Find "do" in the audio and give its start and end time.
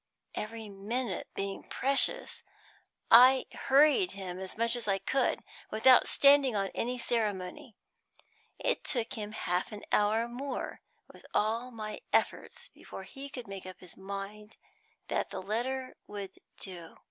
16.57-16.97